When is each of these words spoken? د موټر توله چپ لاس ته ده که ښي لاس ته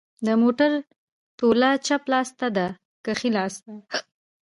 د 0.25 0.27
موټر 0.41 0.71
توله 1.39 1.69
چپ 1.87 2.03
لاس 2.11 2.29
ته 2.39 2.47
ده 2.57 2.67
که 3.03 3.11
ښي 3.19 3.29
لاس 3.37 3.55
ته 3.63 3.73